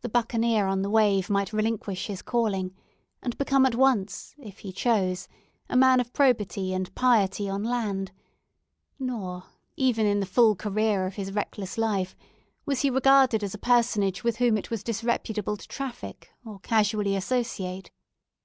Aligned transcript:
The 0.00 0.08
buccaneer 0.08 0.66
on 0.66 0.82
the 0.82 0.90
wave 0.90 1.30
might 1.30 1.52
relinquish 1.52 2.08
his 2.08 2.20
calling 2.20 2.74
and 3.22 3.38
become 3.38 3.64
at 3.64 3.76
once 3.76 4.34
if 4.38 4.58
he 4.58 4.72
chose, 4.72 5.28
a 5.68 5.76
man 5.76 6.00
of 6.00 6.12
probity 6.12 6.74
and 6.74 6.92
piety 6.96 7.48
on 7.48 7.62
land; 7.62 8.10
nor, 8.98 9.44
even 9.76 10.04
in 10.04 10.18
the 10.18 10.26
full 10.26 10.56
career 10.56 11.06
of 11.06 11.14
his 11.14 11.30
reckless 11.30 11.78
life, 11.78 12.16
was 12.64 12.80
he 12.80 12.90
regarded 12.90 13.44
as 13.44 13.54
a 13.54 13.58
personage 13.58 14.24
with 14.24 14.38
whom 14.38 14.58
it 14.58 14.68
was 14.72 14.82
disreputable 14.82 15.56
to 15.56 15.68
traffic 15.68 16.28
or 16.44 16.58
casually 16.58 17.14
associate. 17.14 17.92